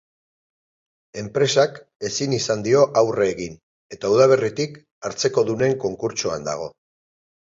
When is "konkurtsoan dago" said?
5.87-6.67